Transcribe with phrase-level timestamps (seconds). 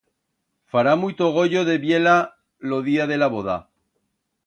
[0.71, 2.17] Fará muito goyo de vier-la
[2.57, 3.69] lo día de la voda.